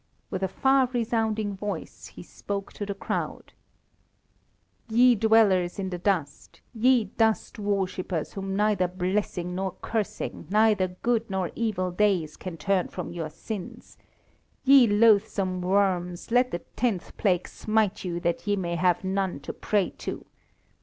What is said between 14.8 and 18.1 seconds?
loathsome worms, let the tenth plague smite